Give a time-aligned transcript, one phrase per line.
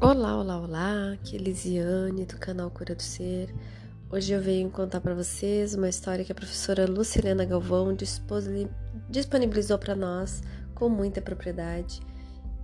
[0.00, 3.54] Olá, olá, olá, aqui é Lisiane do canal Cura do Ser.
[4.10, 7.96] Hoje eu venho contar para vocês uma história que a professora Lucilena Galvão
[9.08, 10.42] disponibilizou para nós
[10.74, 12.00] com muita propriedade.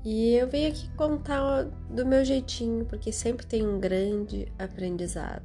[0.05, 5.43] E eu venho aqui contar do meu jeitinho, porque sempre tem um grande aprendizado.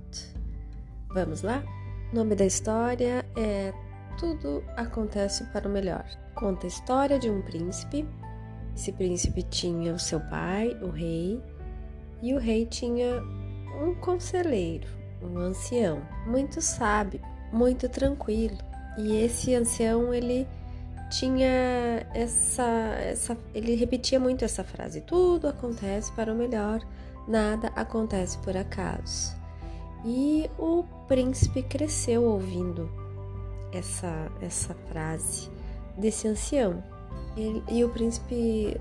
[1.10, 1.64] Vamos lá?
[2.12, 3.74] O nome da história é
[4.18, 6.06] Tudo Acontece para o Melhor.
[6.36, 8.08] Conta a história de um príncipe.
[8.76, 11.42] Esse príncipe tinha o seu pai, o rei,
[12.22, 13.22] e o rei tinha
[13.84, 14.88] um conselheiro,
[15.22, 17.20] um ancião, muito sábio,
[17.52, 18.58] muito tranquilo.
[18.98, 20.48] E esse ancião, ele
[21.10, 26.82] tinha essa, essa ele repetia muito essa frase: tudo acontece para o melhor,
[27.28, 29.36] nada acontece por acaso.
[30.06, 32.90] E o príncipe cresceu ouvindo
[33.72, 35.50] essa essa frase
[35.98, 36.84] desse ancião.
[37.36, 38.78] Ele, e o príncipe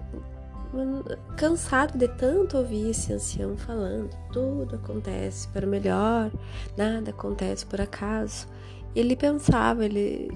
[1.36, 6.30] cansado de tanto ouvir esse ancião falando, tudo acontece para o melhor,
[6.76, 8.46] nada acontece por acaso.
[8.94, 10.30] Ele pensava, ele,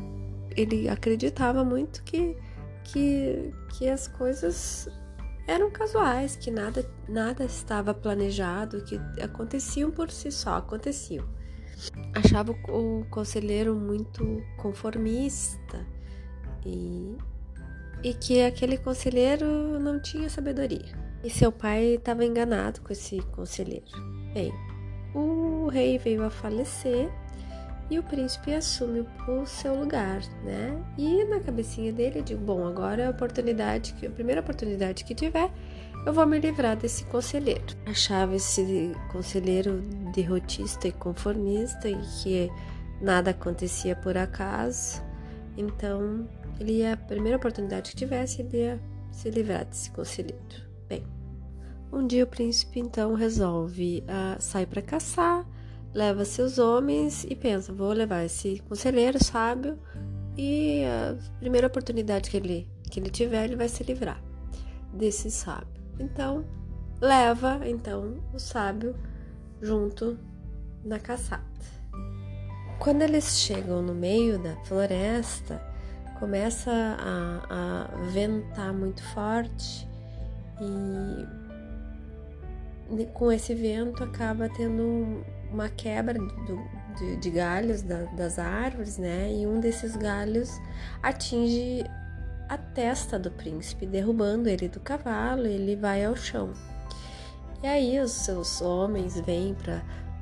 [0.56, 2.37] ele acreditava muito que,
[2.84, 4.89] que, que as coisas
[5.47, 11.27] eram casuais, que nada, nada estava planejado, que aconteciam por si só, aconteciam.
[12.15, 15.84] Achava o conselheiro muito conformista
[16.65, 17.17] e
[18.05, 20.92] e que aquele conselheiro não tinha sabedoria.
[21.24, 23.86] E seu pai estava enganado com esse conselheiro.
[24.34, 24.52] Bem,
[25.14, 27.10] o rei veio a falecer
[27.91, 30.78] e o príncipe assume o seu lugar, né?
[30.98, 35.50] E na cabecinha dele, digo, bom, agora é a oportunidade, a primeira oportunidade que tiver,
[36.05, 37.75] eu vou me livrar desse conselheiro.
[37.86, 39.80] Achava esse conselheiro
[40.14, 42.50] derrotista e conformista e que
[43.00, 45.02] nada acontecia por acaso.
[45.56, 50.38] Então, ele ia, a primeira oportunidade que tivesse, ele ia se livrar desse conselheiro.
[50.88, 51.05] Bem,
[51.92, 55.47] um dia o príncipe então resolve uh, sair para caçar,
[55.92, 59.78] leva seus homens e pensa: vou levar esse conselheiro sábio
[60.37, 64.20] e a primeira oportunidade que ele, que ele tiver, ele vai se livrar
[64.93, 65.82] desse sábio.
[65.98, 66.44] Então,
[67.00, 68.97] leva então o sábio
[69.62, 70.19] junto
[70.84, 71.44] na caçada.
[72.79, 75.61] Quando eles chegam no meio da floresta,
[76.19, 79.89] começa a, a ventar muito forte
[80.61, 81.27] e
[83.12, 86.69] com esse vento acaba tendo uma quebra do,
[86.99, 89.33] de, de, galhos da, das árvores, né?
[89.33, 90.61] E um desses galhos
[91.03, 91.85] atinge
[92.49, 96.53] a testa do príncipe, derrubando ele do cavalo, ele vai ao chão.
[97.62, 99.56] E aí os seus homens vêm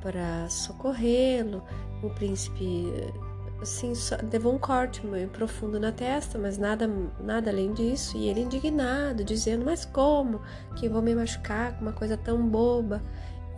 [0.00, 1.64] para socorrê-lo.
[2.02, 2.92] O príncipe
[3.62, 3.92] assim,
[4.30, 6.90] levou um corte meio profundo na testa, mas nada,
[7.20, 8.16] nada além disso.
[8.16, 10.40] E ele indignado, dizendo: Mas como
[10.76, 13.00] que vou me machucar com uma coisa tão boba?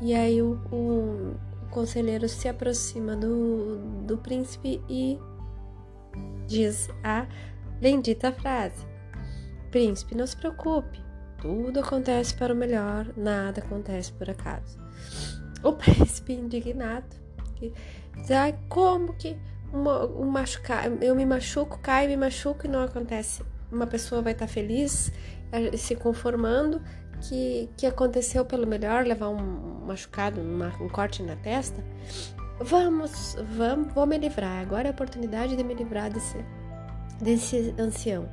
[0.01, 5.19] E aí o, o, o conselheiro se aproxima do, do príncipe e
[6.47, 7.27] diz a
[7.81, 8.87] bendita frase:
[9.71, 11.03] Príncipe, não se preocupe,
[11.41, 14.79] tudo acontece para o melhor, nada acontece por acaso.
[15.63, 17.17] O príncipe indignado
[17.59, 17.73] diz:
[18.31, 19.37] ah, como que
[19.73, 23.43] uma, um machucar, eu me machuco, caio, me machuco e não acontece.
[23.71, 25.13] Uma pessoa vai estar feliz,
[25.51, 26.81] eh, se conformando
[27.21, 31.83] que, que aconteceu pelo melhor, levar um machucado, uma, um corte na testa.
[32.61, 34.61] Vamos, vamos, vou me livrar.
[34.63, 36.39] Agora é a oportunidade de me livrar desse,
[37.21, 38.29] desse ancião,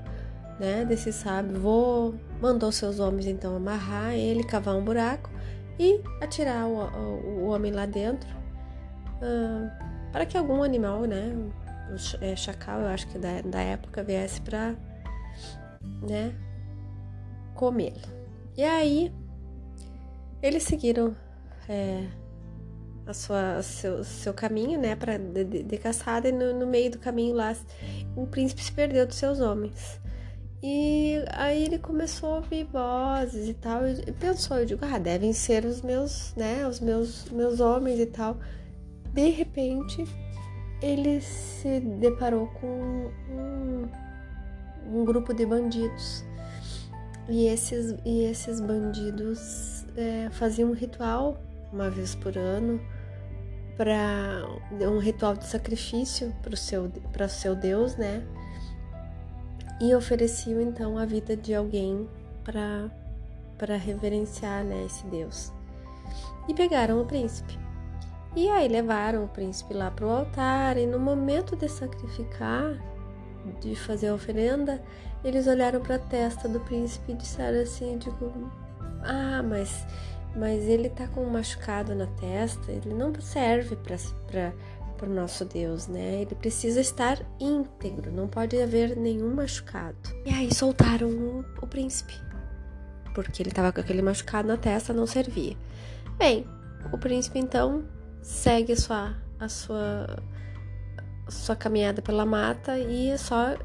[0.59, 0.85] né?
[0.85, 1.59] Desse sábio.
[1.59, 5.29] Vou mandou seus homens então amarrar ele, cavar um buraco
[5.79, 8.40] e atirar o, o, o homem lá dentro.
[10.11, 11.33] Para que algum animal, né,
[11.89, 14.75] o é, chacal, eu acho que da, da época, viesse para,
[16.01, 16.33] né,
[17.53, 18.01] comê-lo.
[18.57, 19.13] E aí,
[20.41, 21.15] eles seguiram
[21.69, 22.07] é,
[23.05, 26.91] a sua, seu, seu caminho, né, para de, de, de, caçada, e no, no meio
[26.91, 27.55] do caminho lá,
[28.15, 29.99] o príncipe se perdeu dos seus homens.
[30.63, 35.31] E aí ele começou a ouvir vozes e tal, e pensou, eu digo, ah, devem
[35.31, 38.37] ser os meus, né, os meus, meus homens e tal
[39.13, 40.05] de repente
[40.81, 43.89] ele se deparou com um,
[44.87, 46.23] um grupo de bandidos
[47.29, 51.37] e esses, e esses bandidos é, faziam um ritual
[51.71, 52.81] uma vez por ano
[53.77, 54.45] para
[54.81, 56.91] um ritual de sacrifício para o seu,
[57.29, 58.23] seu Deus, né?
[59.79, 62.07] E ofereciam então a vida de alguém
[62.43, 65.51] para reverenciar né, esse Deus.
[66.47, 67.60] E pegaram o príncipe.
[68.35, 72.77] E aí levaram o príncipe lá para o altar e no momento de sacrificar,
[73.59, 74.81] de fazer a oferenda,
[75.23, 78.31] eles olharam para a testa do príncipe e disseram assim, digo,
[79.03, 79.85] ah, mas
[80.35, 84.53] mas ele tá com um machucado na testa, ele não serve para
[85.03, 86.21] o nosso Deus, né?
[86.21, 89.97] Ele precisa estar íntegro, não pode haver nenhum machucado.
[90.25, 92.13] E aí soltaram o, o príncipe,
[93.13, 95.57] porque ele estava com aquele machucado na testa, não servia.
[96.17, 96.47] Bem,
[96.93, 97.83] o príncipe então
[98.21, 100.23] segue a sua, a sua,
[101.27, 103.55] a sua caminhada pela mata e é só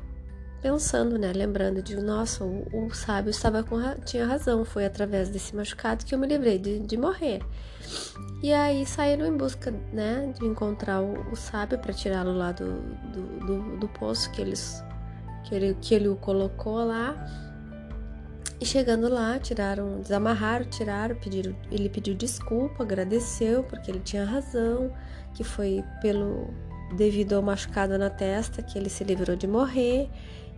[0.61, 1.33] pensando, né?
[1.33, 6.15] Lembrando de, nossa, o, o sábio estava com tinha razão, foi através desse machucado que
[6.15, 7.41] eu me livrei de, de morrer.
[8.43, 12.81] E aí saíram em busca, né, de encontrar o, o sábio para tirá-lo lá do,
[13.13, 14.83] do, do, do, poço que eles
[15.45, 17.15] que ele, que ele o colocou lá.
[18.59, 24.91] E chegando lá, tiraram, desamarraram, tiraram, pediram, ele pediu desculpa, agradeceu porque ele tinha razão,
[25.35, 26.49] que foi pelo
[26.97, 30.09] devido ao machucado na testa que ele se livrou de morrer.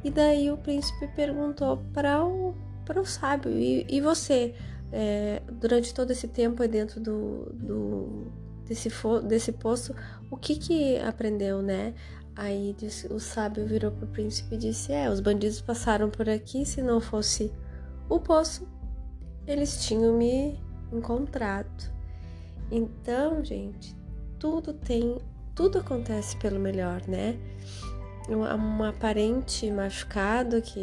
[0.05, 2.55] E daí o príncipe perguntou para o,
[2.85, 4.55] para o sábio: E, e você,
[4.93, 8.27] é, durante todo esse tempo aí dentro do, do,
[8.65, 8.91] desse,
[9.27, 9.93] desse poço,
[10.31, 11.95] o que que aprendeu, né?
[12.37, 16.29] Aí disse, o sábio virou para o príncipe e disse: É, os bandidos passaram por
[16.29, 17.51] aqui, se não fosse
[18.09, 18.67] o poço,
[19.47, 20.59] eles tinham me
[20.93, 21.93] encontrado.
[22.71, 23.97] Então, gente,
[24.39, 25.19] tudo tem,
[25.55, 27.39] tudo acontece pelo melhor, né?
[28.31, 30.83] um aparente machucado que,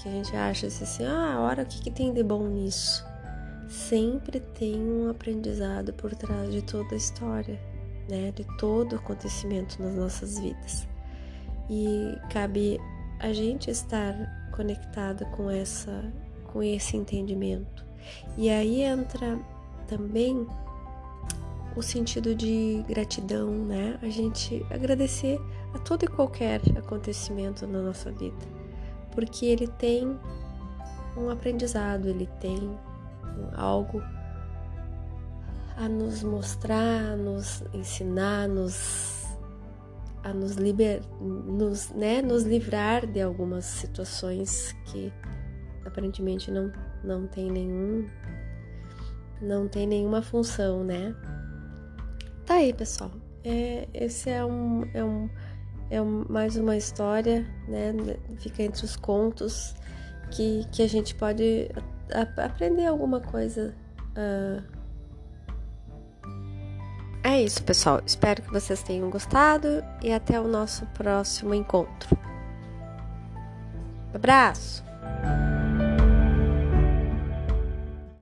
[0.00, 3.04] que a gente acha assim, ah, olha o que, que tem de bom nisso.
[3.68, 7.58] Sempre tem um aprendizado por trás de toda a história,
[8.08, 8.30] né?
[8.30, 10.86] De todo acontecimento nas nossas vidas.
[11.68, 12.78] E cabe
[13.18, 14.14] a gente estar
[14.54, 16.12] conectada com essa
[16.54, 17.84] com esse entendimento.
[18.38, 19.36] E aí entra
[19.88, 20.46] também
[21.76, 23.98] o sentido de gratidão, né?
[24.00, 25.40] A gente agradecer
[25.74, 28.46] a todo e qualquer acontecimento na nossa vida,
[29.10, 30.16] porque ele tem
[31.16, 32.78] um aprendizado, ele tem
[33.56, 34.00] algo
[35.76, 39.24] a nos mostrar, a nos ensinar, nos,
[40.22, 45.12] a nos, liber, nos, né, nos livrar de algumas situações que
[45.84, 46.72] aparentemente não,
[47.02, 48.08] não tem nenhum
[49.40, 51.14] não tem nenhuma função, né?
[52.46, 53.10] Tá aí, pessoal.
[53.42, 55.28] É, esse é um, é um
[55.90, 57.92] é mais uma história, né?
[58.38, 59.74] Fica entre os contos
[60.30, 61.70] que, que a gente pode
[62.36, 63.74] aprender alguma coisa.
[64.16, 64.62] Uh...
[67.22, 68.02] É isso, pessoal.
[68.04, 72.16] Espero que vocês tenham gostado e até o nosso próximo encontro.
[74.12, 74.84] Abraço!